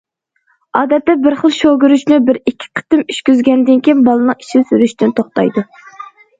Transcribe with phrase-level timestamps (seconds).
[0.77, 5.69] ئادەتتە بىر خىل شوۋىگۈرۈچنى بىر، ئىككى قېتىم ئىچكۈزگەندىن كېيىن بالىنىڭ ئىچى سۈرۈشتىن توختايدۇ.